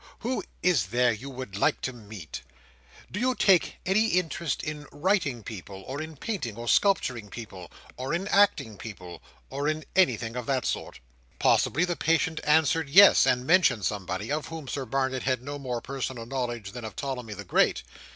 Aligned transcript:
Who 0.21 0.43
is 0.63 0.87
there 0.87 1.11
you 1.13 1.29
would 1.29 1.55
wish 1.59 1.75
to 1.83 1.93
meet? 1.93 2.41
Do 3.11 3.19
you 3.19 3.35
take 3.35 3.75
any 3.85 4.07
interest 4.07 4.63
in 4.63 4.87
writing 4.91 5.43
people, 5.43 5.83
or 5.85 6.01
in 6.01 6.17
painting 6.17 6.55
or 6.57 6.67
sculpturing 6.67 7.29
people, 7.29 7.69
or 7.97 8.11
in 8.11 8.27
acting 8.29 8.79
people, 8.79 9.21
or 9.51 9.67
in 9.67 9.85
anything 9.95 10.35
of 10.35 10.47
that 10.47 10.65
sort?" 10.65 10.99
Possibly 11.37 11.85
the 11.85 11.95
patient 11.95 12.39
answered 12.45 12.89
yes, 12.89 13.27
and 13.27 13.45
mentioned 13.45 13.85
somebody, 13.85 14.31
of 14.31 14.47
whom 14.47 14.67
Sir 14.67 14.85
Barnet 14.85 15.21
had 15.21 15.43
no 15.43 15.59
more 15.59 15.81
personal 15.81 16.25
knowledge 16.25 16.71
than 16.71 16.83
of 16.83 16.95
Ptolemy 16.95 17.35
the 17.35 17.45
Great. 17.45 17.83